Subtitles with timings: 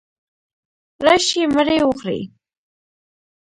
[1.05, 2.21] راشئ مړې وخورئ.